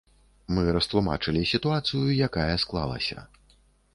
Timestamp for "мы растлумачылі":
0.57-1.43